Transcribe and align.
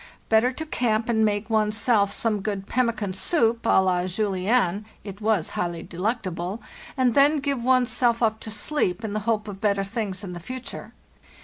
Better 0.29 0.51
to 0.51 0.65
camp 0.65 1.09
and 1.09 1.23
make 1.23 1.47
one's 1.47 1.77
self 1.77 2.11
some 2.11 2.39
good 2.41 2.65
pemmi 2.67 2.97
can 2.97 3.13
soup, 3.13 3.65
@ 3.67 3.67
Za 3.67 4.05
Julienne 4.07 4.83
(it 5.03 5.21
was 5.21 5.51
highly 5.51 5.83
delectable), 5.83 6.59
and 6.97 7.13
then 7.13 7.37
give 7.39 7.63
one's 7.63 7.91
self 7.91 8.23
up 8.23 8.39
to 8.39 8.49
sleep, 8.49 9.03
in 9.03 9.13
the 9.13 9.19
hope 9.29 9.47
of 9.47 9.61
better 9.61 9.83
things 9.83 10.23
in 10.23 10.33
the 10.33 10.39
future. 10.39 10.93